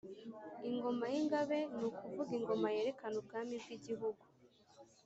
[0.69, 4.23] ingoma y’ingabe ni ukuvuga ingoma yerekana ubwami bw’igihugu.